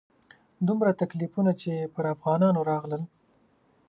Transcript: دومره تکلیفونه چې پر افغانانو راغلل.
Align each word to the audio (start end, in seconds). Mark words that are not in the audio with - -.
دومره 0.67 0.91
تکلیفونه 1.01 1.51
چې 1.61 1.71
پر 1.93 2.05
افغانانو 2.15 2.61
راغلل. 2.71 3.01